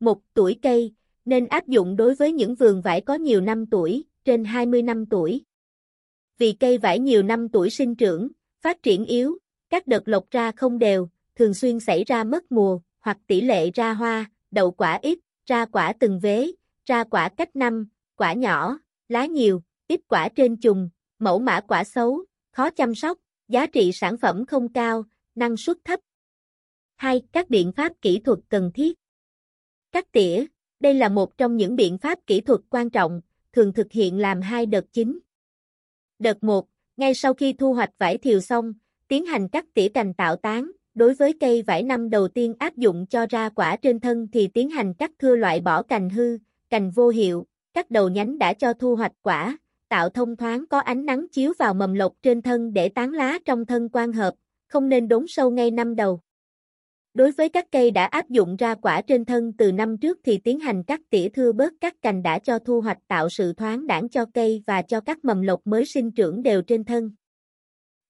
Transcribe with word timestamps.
một 0.00 0.18
tuổi 0.34 0.58
cây, 0.62 0.94
nên 1.24 1.46
áp 1.46 1.66
dụng 1.66 1.96
đối 1.96 2.14
với 2.14 2.32
những 2.32 2.54
vườn 2.54 2.80
vải 2.80 3.00
có 3.00 3.14
nhiều 3.14 3.40
năm 3.40 3.66
tuổi, 3.66 4.04
trên 4.24 4.44
20 4.44 4.82
năm 4.82 5.06
tuổi. 5.06 5.44
Vì 6.38 6.52
cây 6.52 6.78
vải 6.78 6.98
nhiều 6.98 7.22
năm 7.22 7.48
tuổi 7.48 7.70
sinh 7.70 7.94
trưởng, 7.94 8.28
phát 8.62 8.82
triển 8.82 9.04
yếu, 9.04 9.38
các 9.70 9.86
đợt 9.86 10.08
lộc 10.08 10.30
ra 10.30 10.52
không 10.52 10.78
đều, 10.78 11.08
thường 11.34 11.54
xuyên 11.54 11.80
xảy 11.80 12.04
ra 12.04 12.24
mất 12.24 12.52
mùa, 12.52 12.80
hoặc 13.00 13.18
tỷ 13.26 13.40
lệ 13.40 13.70
ra 13.70 13.92
hoa, 13.92 14.30
đậu 14.50 14.70
quả 14.70 14.98
ít, 15.02 15.18
ra 15.46 15.66
quả 15.66 15.92
từng 16.00 16.20
vế, 16.20 16.52
ra 16.86 17.04
quả 17.04 17.28
cách 17.28 17.56
năm, 17.56 17.88
quả 18.16 18.32
nhỏ, 18.32 18.78
lá 19.08 19.26
nhiều, 19.26 19.62
ít 19.88 20.00
quả 20.08 20.28
trên 20.36 20.56
chùm, 20.56 20.88
mẫu 21.18 21.38
mã 21.38 21.60
quả 21.60 21.84
xấu, 21.84 22.24
khó 22.50 22.70
chăm 22.70 22.94
sóc, 22.94 23.18
giá 23.48 23.66
trị 23.66 23.92
sản 23.92 24.16
phẩm 24.16 24.46
không 24.46 24.72
cao, 24.72 25.04
năng 25.34 25.56
suất 25.56 25.76
thấp. 25.84 26.00
2. 26.96 27.22
Các 27.32 27.50
biện 27.50 27.72
pháp 27.72 27.92
kỹ 28.02 28.20
thuật 28.24 28.38
cần 28.48 28.70
thiết. 28.74 28.98
Cắt 29.96 30.12
tỉa, 30.12 30.44
đây 30.80 30.94
là 30.94 31.08
một 31.08 31.38
trong 31.38 31.56
những 31.56 31.76
biện 31.76 31.98
pháp 31.98 32.18
kỹ 32.26 32.40
thuật 32.40 32.60
quan 32.70 32.90
trọng, 32.90 33.20
thường 33.52 33.72
thực 33.72 33.92
hiện 33.92 34.18
làm 34.18 34.40
hai 34.40 34.66
đợt 34.66 34.84
chính. 34.92 35.18
Đợt 36.18 36.44
1, 36.44 36.66
ngay 36.96 37.14
sau 37.14 37.34
khi 37.34 37.52
thu 37.52 37.74
hoạch 37.74 37.90
vải 37.98 38.18
thiều 38.18 38.40
xong, 38.40 38.72
tiến 39.08 39.26
hành 39.26 39.48
cắt 39.48 39.64
tỉa 39.74 39.88
cành 39.88 40.14
tạo 40.14 40.36
tán, 40.36 40.70
đối 40.94 41.14
với 41.14 41.32
cây 41.40 41.62
vải 41.62 41.82
năm 41.82 42.10
đầu 42.10 42.28
tiên 42.28 42.54
áp 42.58 42.76
dụng 42.76 43.06
cho 43.06 43.26
ra 43.26 43.48
quả 43.48 43.76
trên 43.76 44.00
thân 44.00 44.28
thì 44.32 44.48
tiến 44.48 44.70
hành 44.70 44.94
cắt 44.94 45.10
thưa 45.18 45.36
loại 45.36 45.60
bỏ 45.60 45.82
cành 45.82 46.10
hư, 46.10 46.38
cành 46.70 46.90
vô 46.90 47.08
hiệu, 47.08 47.46
cắt 47.74 47.90
đầu 47.90 48.08
nhánh 48.08 48.38
đã 48.38 48.52
cho 48.54 48.72
thu 48.72 48.96
hoạch 48.96 49.12
quả, 49.22 49.58
tạo 49.88 50.08
thông 50.08 50.36
thoáng 50.36 50.66
có 50.66 50.78
ánh 50.78 51.06
nắng 51.06 51.26
chiếu 51.32 51.52
vào 51.58 51.74
mầm 51.74 51.94
lộc 51.94 52.12
trên 52.22 52.42
thân 52.42 52.72
để 52.72 52.88
tán 52.88 53.12
lá 53.12 53.38
trong 53.44 53.66
thân 53.66 53.88
quan 53.92 54.12
hợp, 54.12 54.34
không 54.68 54.88
nên 54.88 55.08
đốn 55.08 55.24
sâu 55.28 55.50
ngay 55.50 55.70
năm 55.70 55.96
đầu. 55.96 56.20
Đối 57.16 57.32
với 57.32 57.48
các 57.48 57.66
cây 57.72 57.90
đã 57.90 58.04
áp 58.04 58.28
dụng 58.28 58.56
ra 58.56 58.74
quả 58.74 59.02
trên 59.02 59.24
thân 59.24 59.52
từ 59.52 59.72
năm 59.72 59.98
trước 59.98 60.18
thì 60.24 60.38
tiến 60.38 60.60
hành 60.60 60.82
cắt 60.82 61.00
tỉa 61.10 61.28
thưa 61.28 61.52
bớt 61.52 61.72
các 61.80 62.02
cành 62.02 62.22
đã 62.22 62.38
cho 62.38 62.58
thu 62.58 62.80
hoạch 62.80 62.98
tạo 63.08 63.28
sự 63.28 63.52
thoáng 63.52 63.86
đẳng 63.86 64.08
cho 64.08 64.24
cây 64.34 64.62
và 64.66 64.82
cho 64.82 65.00
các 65.00 65.24
mầm 65.24 65.42
lộc 65.42 65.66
mới 65.66 65.84
sinh 65.84 66.10
trưởng 66.10 66.42
đều 66.42 66.62
trên 66.62 66.84
thân. 66.84 67.10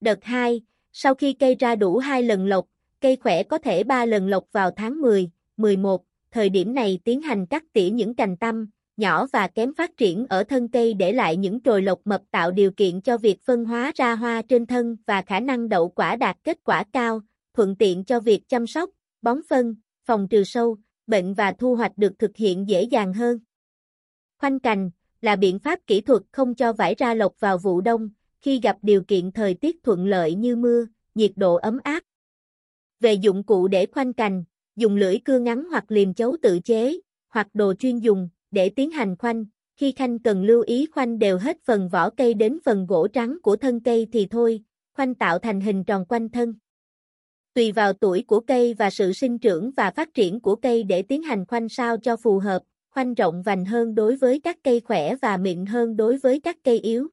Đợt 0.01 0.25
2, 0.25 0.61
sau 0.93 1.15
khi 1.15 1.33
cây 1.33 1.55
ra 1.55 1.75
đủ 1.75 1.99
2 1.99 2.23
lần 2.23 2.47
lộc, 2.47 2.67
cây 3.01 3.17
khỏe 3.17 3.43
có 3.43 3.59
thể 3.59 3.85
3 3.85 4.05
lần 4.05 4.29
lộc 4.29 4.45
vào 4.53 4.71
tháng 4.71 5.01
10, 5.01 5.31
11, 5.57 6.03
thời 6.31 6.49
điểm 6.49 6.75
này 6.75 6.99
tiến 7.05 7.23
hành 7.23 7.47
cắt 7.47 7.65
tỉa 7.73 7.91
những 7.91 8.15
cành 8.15 8.37
tâm, 8.37 8.67
nhỏ 8.97 9.27
và 9.33 9.49
kém 9.49 9.75
phát 9.75 9.97
triển 9.97 10.27
ở 10.29 10.45
thân 10.45 10.69
cây 10.69 10.95
để 10.95 11.13
lại 11.13 11.37
những 11.37 11.61
trồi 11.61 11.83
lộc 11.83 12.01
mập 12.05 12.23
tạo 12.31 12.51
điều 12.51 12.71
kiện 12.71 13.01
cho 13.01 13.19
việc 13.19 13.45
phân 13.45 13.65
hóa 13.65 13.93
ra 13.95 14.15
hoa 14.15 14.43
trên 14.43 14.67
thân 14.67 14.97
và 15.07 15.23
khả 15.23 15.41
năng 15.41 15.69
đậu 15.69 15.89
quả 15.89 16.17
đạt 16.17 16.37
kết 16.45 16.59
quả 16.65 16.85
cao, 16.93 17.21
thuận 17.55 17.77
tiện 17.77 18.05
cho 18.05 18.21
việc 18.21 18.49
chăm 18.49 18.67
sóc, 18.67 18.91
bón 19.27 19.41
phân, 19.49 19.75
phòng 20.05 20.29
trừ 20.29 20.45
sâu, 20.45 20.77
bệnh 21.07 21.35
và 21.35 21.53
thu 21.53 21.75
hoạch 21.75 21.99
được 21.99 22.19
thực 22.19 22.37
hiện 22.37 22.69
dễ 22.69 22.83
dàng 22.83 23.15
hơn. 23.15 23.39
Khoanh 24.39 24.61
cành 24.61 24.91
là 25.21 25.37
biện 25.37 25.59
pháp 25.59 25.79
kỹ 25.87 26.01
thuật 26.01 26.23
không 26.33 26.55
cho 26.55 26.73
vải 26.73 26.95
ra 26.95 27.15
lộc 27.15 27.41
vào 27.41 27.59
vụ 27.59 27.81
đông, 27.81 28.11
khi 28.41 28.61
gặp 28.61 28.77
điều 28.83 29.03
kiện 29.03 29.33
thời 29.33 29.55
tiết 29.55 29.77
thuận 29.83 30.07
lợi 30.07 30.35
như 30.35 30.57
mưa, 30.57 30.87
nhiệt 31.15 31.33
độ 31.37 31.55
ấm 31.55 31.79
áp. 31.85 32.03
Về 33.01 33.15
dụng 33.15 33.43
cụ 33.45 33.69
để 33.69 33.87
khoanh 33.87 34.13
cành, 34.13 34.45
dùng 34.77 34.97
lưỡi 34.97 35.19
cưa 35.19 35.39
ngắn 35.39 35.65
hoặc 35.71 35.85
liềm 35.89 36.15
chấu 36.15 36.37
tự 36.43 36.59
chế, 36.59 37.01
hoặc 37.29 37.49
đồ 37.55 37.75
chuyên 37.75 37.99
dùng, 37.99 38.29
để 38.51 38.69
tiến 38.69 38.91
hành 38.91 39.17
khoanh. 39.17 39.45
Khi 39.77 39.93
khanh 39.93 40.19
cần 40.19 40.45
lưu 40.45 40.63
ý 40.63 40.87
khoanh 40.87 41.19
đều 41.19 41.39
hết 41.39 41.57
phần 41.65 41.89
vỏ 41.89 42.11
cây 42.11 42.35
đến 42.35 42.59
phần 42.65 42.87
gỗ 42.87 43.09
trắng 43.09 43.39
của 43.43 43.57
thân 43.57 43.81
cây 43.81 44.07
thì 44.13 44.27
thôi, 44.27 44.63
khoanh 44.95 45.15
tạo 45.15 45.39
thành 45.39 45.61
hình 45.61 45.85
tròn 45.85 46.05
quanh 46.09 46.29
thân. 46.29 46.55
Tùy 47.57 47.73
vào 47.73 47.93
tuổi 47.93 48.25
của 48.27 48.41
cây 48.41 48.75
và 48.75 48.91
sự 48.91 49.13
sinh 49.13 49.39
trưởng 49.39 49.71
và 49.77 49.91
phát 49.91 50.15
triển 50.15 50.41
của 50.41 50.57
cây 50.57 50.83
để 50.83 51.03
tiến 51.03 51.23
hành 51.23 51.47
khoanh 51.47 51.69
sao 51.69 51.97
cho 51.99 52.17
phù 52.17 52.39
hợp, 52.39 52.63
khoanh 52.91 53.15
rộng 53.15 53.43
vành 53.43 53.65
hơn 53.65 53.95
đối 53.95 54.17
với 54.17 54.41
các 54.41 54.59
cây 54.63 54.81
khỏe 54.81 55.15
và 55.15 55.37
mịn 55.37 55.67
hơn 55.67 55.97
đối 55.97 56.17
với 56.17 56.41
các 56.41 56.57
cây 56.65 56.79
yếu. 56.79 57.09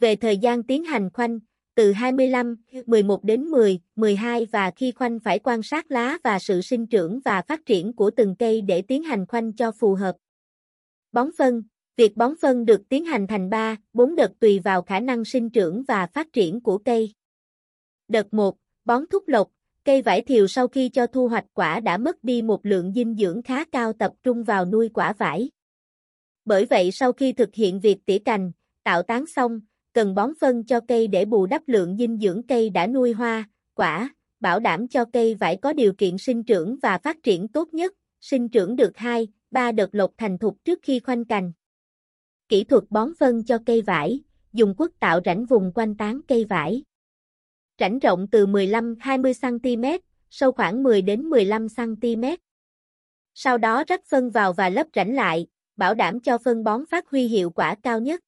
Về 0.00 0.16
thời 0.16 0.38
gian 0.38 0.62
tiến 0.62 0.84
hành 0.84 1.10
khoanh, 1.12 1.38
từ 1.74 1.92
25, 1.92 2.56
11 2.86 3.24
đến 3.24 3.42
10, 3.42 3.80
12 3.96 4.46
và 4.52 4.70
khi 4.76 4.92
khoanh 4.92 5.20
phải 5.20 5.38
quan 5.38 5.62
sát 5.62 5.90
lá 5.90 6.18
và 6.24 6.38
sự 6.38 6.60
sinh 6.60 6.86
trưởng 6.86 7.20
và 7.24 7.42
phát 7.42 7.66
triển 7.66 7.92
của 7.92 8.10
từng 8.10 8.36
cây 8.38 8.60
để 8.60 8.82
tiến 8.82 9.02
hành 9.02 9.26
khoanh 9.26 9.52
cho 9.52 9.72
phù 9.72 9.94
hợp. 9.94 10.16
Bón 11.12 11.30
phân 11.38 11.62
Việc 11.96 12.16
bón 12.16 12.34
phân 12.40 12.64
được 12.64 12.88
tiến 12.88 13.04
hành 13.04 13.26
thành 13.26 13.50
3, 13.50 13.76
4 13.92 14.16
đợt 14.16 14.32
tùy 14.40 14.58
vào 14.58 14.82
khả 14.82 15.00
năng 15.00 15.24
sinh 15.24 15.50
trưởng 15.50 15.82
và 15.88 16.06
phát 16.06 16.32
triển 16.32 16.60
của 16.60 16.78
cây. 16.78 17.12
Đợt 18.08 18.34
1, 18.34 18.56
bón 18.90 19.04
thúc 19.10 19.28
lộc, 19.28 19.48
cây 19.84 20.02
vải 20.02 20.22
thiều 20.22 20.46
sau 20.46 20.68
khi 20.68 20.88
cho 20.88 21.06
thu 21.06 21.28
hoạch 21.28 21.44
quả 21.54 21.80
đã 21.80 21.96
mất 21.96 22.24
đi 22.24 22.42
một 22.42 22.66
lượng 22.66 22.92
dinh 22.92 23.16
dưỡng 23.16 23.42
khá 23.42 23.64
cao 23.64 23.92
tập 23.92 24.12
trung 24.22 24.44
vào 24.44 24.64
nuôi 24.64 24.88
quả 24.88 25.12
vải. 25.12 25.50
Bởi 26.44 26.66
vậy 26.66 26.90
sau 26.92 27.12
khi 27.12 27.32
thực 27.32 27.54
hiện 27.54 27.80
việc 27.80 27.98
tỉa 28.06 28.18
cành, 28.18 28.52
tạo 28.84 29.02
tán 29.02 29.26
xong, 29.26 29.60
cần 29.92 30.14
bón 30.14 30.32
phân 30.40 30.64
cho 30.64 30.80
cây 30.88 31.06
để 31.06 31.24
bù 31.24 31.46
đắp 31.46 31.62
lượng 31.66 31.96
dinh 31.96 32.18
dưỡng 32.18 32.42
cây 32.42 32.70
đã 32.70 32.86
nuôi 32.86 33.12
hoa, 33.12 33.48
quả, 33.74 34.14
bảo 34.40 34.60
đảm 34.60 34.88
cho 34.88 35.04
cây 35.04 35.34
vải 35.34 35.56
có 35.56 35.72
điều 35.72 35.92
kiện 35.92 36.18
sinh 36.18 36.44
trưởng 36.44 36.76
và 36.82 36.98
phát 36.98 37.22
triển 37.22 37.48
tốt 37.48 37.74
nhất, 37.74 37.92
sinh 38.20 38.48
trưởng 38.48 38.76
được 38.76 38.96
2, 38.96 39.28
3 39.50 39.72
đợt 39.72 39.94
lộc 39.94 40.10
thành 40.18 40.38
thục 40.38 40.64
trước 40.64 40.78
khi 40.82 41.00
khoanh 41.00 41.24
cành. 41.24 41.52
Kỹ 42.48 42.64
thuật 42.64 42.84
bón 42.90 43.12
phân 43.18 43.44
cho 43.44 43.58
cây 43.66 43.82
vải, 43.82 44.20
dùng 44.52 44.74
quất 44.74 44.90
tạo 45.00 45.20
rãnh 45.24 45.46
vùng 45.46 45.72
quanh 45.74 45.96
tán 45.96 46.20
cây 46.28 46.44
vải. 46.44 46.82
Rãnh 47.80 47.98
rộng 47.98 48.26
từ 48.26 48.46
15-20 48.46 49.58
cm, 49.58 49.84
sâu 50.30 50.52
khoảng 50.52 50.82
10-15 50.82 51.68
cm. 51.68 52.24
Sau 53.34 53.58
đó 53.58 53.84
rắc 53.86 54.00
phân 54.06 54.30
vào 54.30 54.52
và 54.52 54.68
lấp 54.68 54.86
rãnh 54.94 55.14
lại, 55.14 55.46
bảo 55.76 55.94
đảm 55.94 56.20
cho 56.20 56.38
phân 56.38 56.64
bón 56.64 56.86
phát 56.90 57.10
huy 57.10 57.26
hiệu 57.26 57.50
quả 57.50 57.74
cao 57.82 58.00
nhất. 58.00 58.20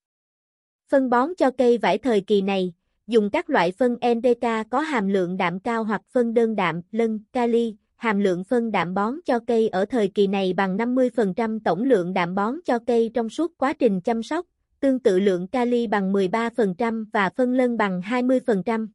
Phân 0.89 1.11
bón 1.11 1.35
cho 1.39 1.51
cây 1.51 1.79
vải 1.79 1.99
thời 1.99 2.21
kỳ 2.21 2.43
này, 2.43 2.73
dùng 3.07 3.31
các 3.31 3.51
loại 3.51 3.73
phân 3.73 3.97
NPK 4.15 4.71
có 4.71 4.81
hàm 4.81 5.09
lượng 5.09 5.37
đạm 5.37 5.61
cao 5.61 5.85
hoặc 5.85 6.01
phân 6.13 6.35
đơn 6.35 6.57
đạm, 6.57 6.81
lân, 6.91 7.21
kali, 7.33 7.77
hàm 7.97 8.21
lượng 8.21 8.45
phân 8.45 8.71
đạm 8.71 8.95
bón 8.95 9.15
cho 9.25 9.39
cây 9.47 9.69
ở 9.69 9.85
thời 9.85 10.09
kỳ 10.09 10.27
này 10.27 10.53
bằng 10.53 10.77
50% 10.77 11.59
tổng 11.65 11.83
lượng 11.83 12.15
đạm 12.15 12.35
bón 12.35 12.55
cho 12.65 12.79
cây 12.87 13.11
trong 13.15 13.29
suốt 13.29 13.59
quá 13.59 13.73
trình 13.73 14.01
chăm 14.01 14.23
sóc, 14.23 14.47
tương 14.81 14.99
tự 14.99 15.19
lượng 15.19 15.49
kali 15.49 15.87
bằng 15.87 16.13
13% 16.13 17.05
và 17.13 17.31
phân 17.37 17.55
lân 17.55 17.77
bằng 17.77 18.01
20%. 18.01 18.87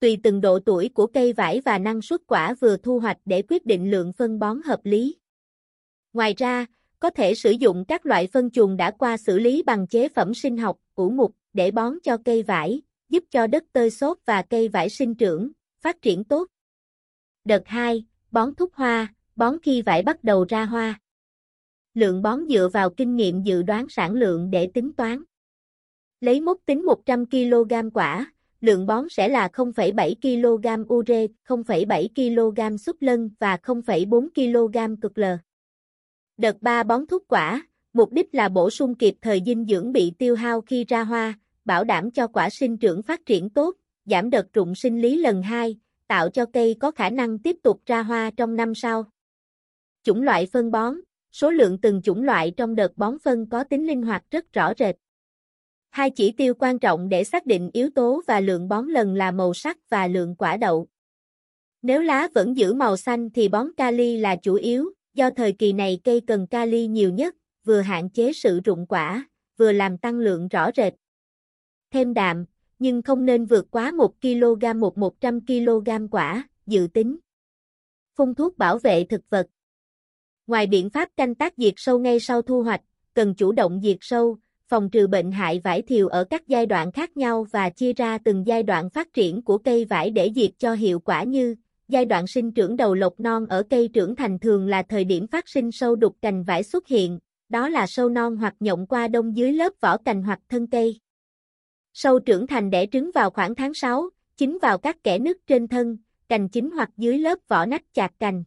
Tùy 0.00 0.18
từng 0.22 0.40
độ 0.40 0.58
tuổi 0.58 0.88
của 0.94 1.06
cây 1.06 1.32
vải 1.32 1.60
và 1.60 1.78
năng 1.78 2.02
suất 2.02 2.20
quả 2.26 2.54
vừa 2.60 2.76
thu 2.76 2.98
hoạch 3.00 3.18
để 3.24 3.42
quyết 3.48 3.66
định 3.66 3.90
lượng 3.90 4.12
phân 4.12 4.38
bón 4.38 4.62
hợp 4.64 4.80
lý. 4.84 5.16
Ngoài 6.12 6.34
ra, 6.36 6.66
có 7.00 7.10
thể 7.10 7.34
sử 7.34 7.50
dụng 7.50 7.84
các 7.88 8.06
loại 8.06 8.26
phân 8.26 8.50
chuồng 8.50 8.76
đã 8.76 8.90
qua 8.90 9.16
xử 9.16 9.38
lý 9.38 9.62
bằng 9.62 9.86
chế 9.86 10.08
phẩm 10.08 10.34
sinh 10.34 10.56
học, 10.58 10.78
ủ 10.94 11.10
mục, 11.10 11.34
để 11.52 11.70
bón 11.70 11.98
cho 12.02 12.16
cây 12.24 12.42
vải, 12.42 12.82
giúp 13.08 13.24
cho 13.30 13.46
đất 13.46 13.64
tơi 13.72 13.90
xốp 13.90 14.18
và 14.26 14.42
cây 14.42 14.68
vải 14.68 14.88
sinh 14.88 15.14
trưởng, 15.14 15.50
phát 15.80 16.02
triển 16.02 16.24
tốt. 16.24 16.48
Đợt 17.44 17.62
2, 17.66 18.04
bón 18.30 18.54
thúc 18.54 18.74
hoa, 18.74 19.14
bón 19.36 19.56
khi 19.62 19.82
vải 19.82 20.02
bắt 20.02 20.24
đầu 20.24 20.46
ra 20.48 20.64
hoa. 20.64 21.00
Lượng 21.94 22.22
bón 22.22 22.40
dựa 22.48 22.68
vào 22.72 22.90
kinh 22.90 23.16
nghiệm 23.16 23.42
dự 23.42 23.62
đoán 23.62 23.86
sản 23.88 24.14
lượng 24.14 24.50
để 24.50 24.70
tính 24.74 24.92
toán. 24.92 25.22
Lấy 26.20 26.40
mốc 26.40 26.58
tính 26.66 26.86
100 26.86 27.26
kg 27.26 27.90
quả, 27.94 28.32
lượng 28.64 28.86
bón 28.86 29.08
sẽ 29.10 29.28
là 29.28 29.48
0,7 29.52 30.14
kg 30.22 30.94
ure, 30.94 31.26
0,7 31.46 32.08
kg 32.14 32.78
xúc 32.78 32.96
lân 33.00 33.30
và 33.38 33.56
0,4 33.56 34.28
kg 34.34 35.00
cực 35.00 35.18
lờ. 35.18 35.38
Đợt 36.36 36.62
3 36.62 36.82
bón 36.82 37.06
thúc 37.06 37.22
quả, 37.28 37.68
mục 37.92 38.12
đích 38.12 38.34
là 38.34 38.48
bổ 38.48 38.70
sung 38.70 38.94
kịp 38.94 39.14
thời 39.22 39.42
dinh 39.46 39.66
dưỡng 39.68 39.92
bị 39.92 40.12
tiêu 40.18 40.34
hao 40.34 40.60
khi 40.60 40.84
ra 40.84 41.04
hoa, 41.04 41.38
bảo 41.64 41.84
đảm 41.84 42.10
cho 42.10 42.26
quả 42.26 42.50
sinh 42.50 42.78
trưởng 42.78 43.02
phát 43.02 43.26
triển 43.26 43.50
tốt, 43.50 43.76
giảm 44.04 44.30
đợt 44.30 44.52
rụng 44.52 44.74
sinh 44.74 45.00
lý 45.00 45.16
lần 45.16 45.42
2, 45.42 45.76
tạo 46.06 46.30
cho 46.30 46.46
cây 46.46 46.76
có 46.80 46.90
khả 46.90 47.10
năng 47.10 47.38
tiếp 47.38 47.56
tục 47.62 47.82
ra 47.86 48.02
hoa 48.02 48.30
trong 48.36 48.56
năm 48.56 48.74
sau. 48.74 49.04
Chủng 50.02 50.22
loại 50.22 50.46
phân 50.52 50.70
bón, 50.70 50.94
số 51.32 51.50
lượng 51.50 51.78
từng 51.82 52.02
chủng 52.02 52.22
loại 52.22 52.52
trong 52.56 52.74
đợt 52.74 52.96
bón 52.96 53.18
phân 53.18 53.48
có 53.48 53.64
tính 53.64 53.86
linh 53.86 54.02
hoạt 54.02 54.24
rất 54.30 54.52
rõ 54.52 54.72
rệt. 54.78 54.96
Hai 55.94 56.10
chỉ 56.10 56.32
tiêu 56.32 56.54
quan 56.58 56.78
trọng 56.78 57.08
để 57.08 57.24
xác 57.24 57.46
định 57.46 57.70
yếu 57.72 57.90
tố 57.94 58.22
và 58.26 58.40
lượng 58.40 58.68
bón 58.68 58.86
lần 58.88 59.14
là 59.14 59.30
màu 59.30 59.54
sắc 59.54 59.78
và 59.90 60.06
lượng 60.06 60.34
quả 60.36 60.56
đậu. 60.56 60.88
Nếu 61.82 62.02
lá 62.02 62.28
vẫn 62.34 62.56
giữ 62.56 62.74
màu 62.74 62.96
xanh 62.96 63.30
thì 63.30 63.48
bón 63.48 63.66
kali 63.76 64.16
là 64.16 64.36
chủ 64.36 64.54
yếu, 64.54 64.92
do 65.14 65.30
thời 65.30 65.52
kỳ 65.52 65.72
này 65.72 66.00
cây 66.04 66.20
cần 66.26 66.46
kali 66.46 66.86
nhiều 66.86 67.12
nhất, 67.12 67.34
vừa 67.64 67.80
hạn 67.80 68.10
chế 68.10 68.32
sự 68.32 68.60
rụng 68.64 68.86
quả, 68.86 69.28
vừa 69.56 69.72
làm 69.72 69.98
tăng 69.98 70.18
lượng 70.18 70.48
rõ 70.48 70.70
rệt. 70.76 70.94
Thêm 71.90 72.14
đạm, 72.14 72.44
nhưng 72.78 73.02
không 73.02 73.24
nên 73.24 73.46
vượt 73.46 73.66
quá 73.70 73.92
1 73.92 74.20
kg 74.20 74.80
một 74.80 74.98
100 74.98 75.46
kg 75.46 76.08
quả, 76.10 76.48
dự 76.66 76.88
tính. 76.94 77.16
Phun 78.16 78.34
thuốc 78.34 78.58
bảo 78.58 78.78
vệ 78.78 79.04
thực 79.04 79.20
vật. 79.30 79.46
Ngoài 80.46 80.66
biện 80.66 80.90
pháp 80.90 81.08
canh 81.16 81.34
tác 81.34 81.54
diệt 81.56 81.74
sâu 81.76 81.98
ngay 81.98 82.20
sau 82.20 82.42
thu 82.42 82.62
hoạch, 82.62 82.80
cần 83.14 83.34
chủ 83.34 83.52
động 83.52 83.80
diệt 83.82 83.98
sâu, 84.00 84.38
phòng 84.74 84.90
trừ 84.90 85.06
bệnh 85.06 85.32
hại 85.32 85.60
vải 85.64 85.82
thiều 85.82 86.08
ở 86.08 86.24
các 86.24 86.48
giai 86.48 86.66
đoạn 86.66 86.92
khác 86.92 87.16
nhau 87.16 87.46
và 87.50 87.70
chia 87.70 87.92
ra 87.92 88.18
từng 88.18 88.46
giai 88.46 88.62
đoạn 88.62 88.90
phát 88.90 89.12
triển 89.12 89.42
của 89.42 89.58
cây 89.58 89.84
vải 89.84 90.10
để 90.10 90.32
diệt 90.34 90.50
cho 90.58 90.74
hiệu 90.74 91.00
quả 91.00 91.22
như 91.22 91.54
giai 91.88 92.04
đoạn 92.04 92.26
sinh 92.26 92.52
trưởng 92.52 92.76
đầu 92.76 92.94
lộc 92.94 93.20
non 93.20 93.46
ở 93.46 93.62
cây 93.70 93.88
trưởng 93.88 94.16
thành 94.16 94.38
thường 94.38 94.66
là 94.66 94.82
thời 94.82 95.04
điểm 95.04 95.26
phát 95.26 95.48
sinh 95.48 95.72
sâu 95.72 95.96
đục 95.96 96.16
cành 96.22 96.44
vải 96.44 96.62
xuất 96.62 96.88
hiện, 96.88 97.18
đó 97.48 97.68
là 97.68 97.86
sâu 97.86 98.08
non 98.08 98.36
hoặc 98.36 98.54
nhộng 98.60 98.86
qua 98.86 99.08
đông 99.08 99.36
dưới 99.36 99.52
lớp 99.52 99.72
vỏ 99.80 99.96
cành 99.96 100.22
hoặc 100.22 100.38
thân 100.48 100.66
cây. 100.66 101.00
Sâu 101.92 102.18
trưởng 102.18 102.46
thành 102.46 102.70
đẻ 102.70 102.86
trứng 102.86 103.10
vào 103.14 103.30
khoảng 103.30 103.54
tháng 103.54 103.74
6, 103.74 104.10
chính 104.36 104.58
vào 104.62 104.78
các 104.78 105.02
kẽ 105.02 105.18
nứt 105.18 105.36
trên 105.46 105.68
thân, 105.68 105.98
cành 106.28 106.48
chính 106.48 106.70
hoặc 106.70 106.90
dưới 106.96 107.18
lớp 107.18 107.38
vỏ 107.48 107.66
nách 107.66 107.84
chạc 107.92 108.12
cành. 108.18 108.44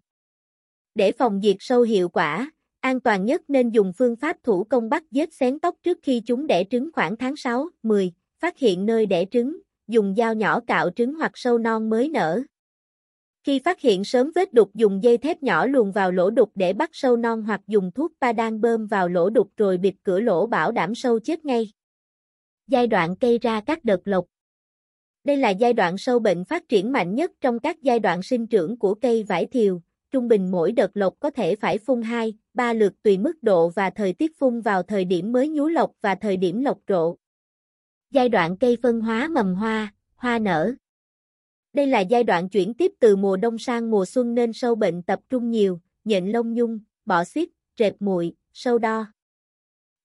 Để 0.96 1.12
phòng 1.12 1.42
diệt 1.44 1.56
sâu 1.60 1.82
hiệu 1.82 2.10
quả, 2.10 2.52
an 2.80 3.00
toàn 3.00 3.26
nhất 3.26 3.42
nên 3.48 3.70
dùng 3.70 3.94
phương 3.98 4.16
pháp 4.16 4.38
thủ 4.44 4.64
công 4.64 4.90
bắt 4.90 5.04
vết 5.12 5.34
xén 5.34 5.60
tóc 5.60 5.76
trước 5.84 5.98
khi 6.02 6.22
chúng 6.26 6.48
đẻ 6.48 6.64
trứng 6.64 6.90
khoảng 6.94 7.18
tháng 7.18 7.36
6, 7.36 7.70
10, 7.84 8.12
phát 8.40 8.58
hiện 8.58 8.86
nơi 8.86 9.06
đẻ 9.06 9.26
trứng, 9.32 9.60
dùng 9.88 10.16
dao 10.18 10.34
nhỏ 10.34 10.60
cạo 10.60 10.90
trứng 10.96 11.14
hoặc 11.14 11.32
sâu 11.36 11.58
non 11.58 11.90
mới 11.90 12.10
nở. 12.10 12.42
Khi 13.44 13.60
phát 13.60 13.82
hiện 13.82 14.04
sớm 14.04 14.32
vết 14.36 14.54
đục 14.54 14.72
dùng 14.74 15.04
dây 15.04 15.18
thép 15.18 15.44
nhỏ 15.44 15.66
luồn 15.66 15.92
vào 15.92 16.12
lỗ 16.12 16.30
đục 16.30 16.52
để 16.56 16.74
bắt 16.74 16.90
sâu 16.94 17.18
non 17.18 17.44
hoặc 17.44 17.62
dùng 17.68 17.92
thuốc 17.92 18.14
pa 18.22 18.34
đan 18.34 18.62
bơm 18.62 18.88
vào 18.88 19.10
lỗ 19.10 19.30
đục 19.30 19.52
rồi 19.58 19.78
bịt 19.78 19.96
cửa 20.04 20.20
lỗ 20.20 20.46
bảo 20.46 20.72
đảm 20.72 20.96
sâu 20.96 21.20
chết 21.20 21.46
ngay. 21.46 21.72
Giai 22.68 22.88
đoạn 22.88 23.16
cây 23.16 23.40
ra 23.40 23.62
các 23.62 23.86
đợt 23.86 24.02
lộc 24.06 24.26
Đây 25.24 25.38
là 25.38 25.50
giai 25.50 25.74
đoạn 25.74 25.98
sâu 25.98 26.20
bệnh 26.20 26.46
phát 26.46 26.70
triển 26.70 26.92
mạnh 26.92 27.16
nhất 27.16 27.32
trong 27.42 27.60
các 27.60 27.82
giai 27.82 28.00
đoạn 28.00 28.24
sinh 28.24 28.48
trưởng 28.48 28.80
của 28.80 28.96
cây 28.96 29.24
vải 29.24 29.46
thiều. 29.46 29.82
Trung 30.12 30.28
bình 30.28 30.52
mỗi 30.52 30.72
đợt 30.72 30.92
lộc 30.94 31.14
có 31.20 31.30
thể 31.30 31.56
phải 31.56 31.78
phun 31.78 32.02
2, 32.02 32.34
ba 32.58 32.74
lượt 32.74 32.94
tùy 33.04 33.18
mức 33.18 33.44
độ 33.44 33.70
và 33.70 33.90
thời 33.90 34.14
tiết 34.14 34.40
phun 34.40 34.62
vào 34.62 34.84
thời 34.84 35.06
điểm 35.06 35.32
mới 35.32 35.50
nhú 35.50 35.68
lộc 35.68 35.92
và 36.02 36.16
thời 36.16 36.38
điểm 36.38 36.62
lộc 36.62 36.78
rộ. 36.88 37.16
Giai 38.12 38.30
đoạn 38.30 38.58
cây 38.58 38.78
phân 38.84 39.02
hóa 39.02 39.28
mầm 39.28 39.56
hoa, 39.56 39.94
hoa 40.16 40.40
nở 40.40 40.74
đây 41.78 41.88
là 41.88 42.00
giai 42.00 42.24
đoạn 42.24 42.50
chuyển 42.50 42.74
tiếp 42.74 42.92
từ 43.00 43.16
mùa 43.16 43.38
đông 43.38 43.58
sang 43.58 43.92
mùa 43.92 44.06
xuân 44.06 44.36
nên 44.36 44.54
sâu 44.54 44.76
bệnh 44.76 45.04
tập 45.04 45.20
trung 45.30 45.52
nhiều, 45.52 45.80
nhện 46.04 46.26
lông 46.26 46.54
nhung, 46.54 46.80
bọ 47.06 47.24
xít, 47.24 47.50
rệp 47.80 47.94
muội, 48.00 48.34
sâu 48.54 48.78
đo. 48.78 49.06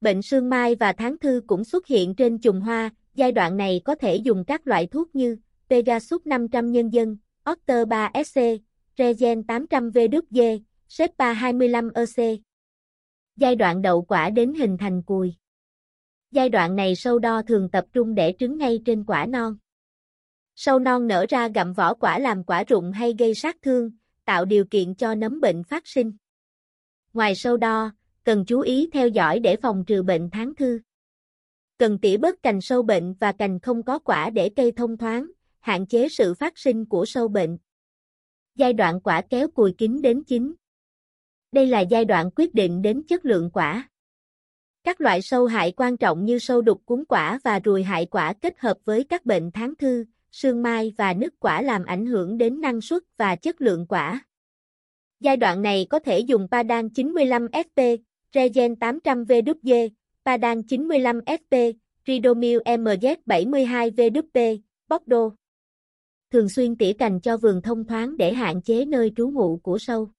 Bệnh 0.00 0.22
sương 0.22 0.50
mai 0.50 0.74
và 0.74 0.92
tháng 0.92 1.18
thư 1.18 1.42
cũng 1.46 1.64
xuất 1.64 1.86
hiện 1.86 2.14
trên 2.14 2.38
chùm 2.38 2.60
hoa, 2.60 2.90
giai 3.14 3.32
đoạn 3.32 3.56
này 3.56 3.80
có 3.84 3.94
thể 3.94 4.16
dùng 4.16 4.44
các 4.44 4.66
loại 4.66 4.86
thuốc 4.86 5.14
như 5.14 5.36
Pegasus 5.70 6.20
500 6.24 6.72
nhân 6.72 6.92
dân, 6.92 7.16
Otter 7.50 7.88
3SC, 7.88 8.58
Regen 8.98 9.40
800VD, 9.40 10.60
Sepa 10.94 11.34
25EC. 11.34 12.38
Giai 13.36 13.56
đoạn 13.56 13.82
đậu 13.82 14.02
quả 14.02 14.30
đến 14.30 14.54
hình 14.54 14.76
thành 14.78 15.02
cùi. 15.02 15.34
Giai 16.30 16.48
đoạn 16.48 16.76
này 16.76 16.96
sâu 16.96 17.18
đo 17.18 17.42
thường 17.42 17.68
tập 17.70 17.84
trung 17.92 18.14
đẻ 18.14 18.32
trứng 18.38 18.58
ngay 18.58 18.80
trên 18.86 19.04
quả 19.04 19.26
non. 19.26 19.56
Sâu 20.54 20.78
non 20.78 21.06
nở 21.06 21.26
ra 21.28 21.48
gặm 21.48 21.72
vỏ 21.72 21.94
quả 21.94 22.18
làm 22.18 22.44
quả 22.44 22.64
rụng 22.64 22.92
hay 22.92 23.14
gây 23.18 23.34
sát 23.34 23.56
thương, 23.62 23.90
tạo 24.24 24.44
điều 24.44 24.64
kiện 24.64 24.94
cho 24.94 25.14
nấm 25.14 25.40
bệnh 25.40 25.64
phát 25.64 25.86
sinh. 25.86 26.12
Ngoài 27.12 27.34
sâu 27.34 27.56
đo, 27.56 27.90
cần 28.24 28.44
chú 28.46 28.60
ý 28.60 28.88
theo 28.92 29.08
dõi 29.08 29.40
để 29.40 29.56
phòng 29.56 29.84
trừ 29.86 30.02
bệnh 30.02 30.30
tháng 30.32 30.54
thư. 30.54 30.80
Cần 31.78 31.98
tỉa 31.98 32.16
bớt 32.16 32.42
cành 32.42 32.60
sâu 32.60 32.82
bệnh 32.82 33.14
và 33.14 33.32
cành 33.32 33.60
không 33.60 33.82
có 33.82 33.98
quả 33.98 34.30
để 34.30 34.50
cây 34.56 34.72
thông 34.72 34.96
thoáng, 34.96 35.30
hạn 35.60 35.86
chế 35.86 36.08
sự 36.08 36.34
phát 36.34 36.58
sinh 36.58 36.86
của 36.86 37.04
sâu 37.04 37.28
bệnh. 37.28 37.58
Giai 38.54 38.72
đoạn 38.72 39.00
quả 39.00 39.22
kéo 39.30 39.48
cùi 39.48 39.74
kín 39.78 40.02
đến 40.02 40.24
chín. 40.24 40.54
Đây 41.52 41.66
là 41.66 41.80
giai 41.80 42.04
đoạn 42.04 42.30
quyết 42.36 42.54
định 42.54 42.82
đến 42.82 43.02
chất 43.08 43.24
lượng 43.24 43.50
quả. 43.52 43.88
Các 44.84 45.00
loại 45.00 45.22
sâu 45.22 45.46
hại 45.46 45.72
quan 45.72 45.96
trọng 45.96 46.24
như 46.24 46.38
sâu 46.38 46.62
đục 46.62 46.82
cuốn 46.84 47.04
quả 47.08 47.38
và 47.44 47.58
ruồi 47.58 47.82
hại 47.82 48.06
quả 48.06 48.32
kết 48.32 48.58
hợp 48.58 48.78
với 48.84 49.04
các 49.04 49.26
bệnh 49.26 49.50
tháng 49.50 49.74
thư, 49.74 50.04
sương 50.30 50.62
mai 50.62 50.92
và 50.98 51.14
nứt 51.14 51.34
quả 51.40 51.62
làm 51.62 51.84
ảnh 51.84 52.06
hưởng 52.06 52.38
đến 52.38 52.60
năng 52.60 52.80
suất 52.80 53.02
và 53.16 53.36
chất 53.36 53.60
lượng 53.60 53.86
quả. 53.88 54.24
Giai 55.20 55.36
đoạn 55.36 55.62
này 55.62 55.86
có 55.90 55.98
thể 55.98 56.18
dùng 56.18 56.48
Padan 56.50 56.88
95FP, 56.88 57.98
Regen 58.34 58.76
800 58.76 59.24
VWG, 59.24 59.88
Padan 60.24 60.60
95FP, 60.60 61.72
Ridomil 62.06 62.58
MZ 62.58 63.16
72 63.26 63.90
VWP, 63.90 64.58
Bordeaux. 64.88 65.34
Thường 66.30 66.48
xuyên 66.48 66.76
tỉa 66.76 66.92
cành 66.92 67.20
cho 67.20 67.36
vườn 67.36 67.62
thông 67.62 67.84
thoáng 67.84 68.16
để 68.16 68.32
hạn 68.32 68.62
chế 68.62 68.84
nơi 68.84 69.12
trú 69.16 69.30
ngụ 69.30 69.60
của 69.62 69.78
sâu. 69.78 70.10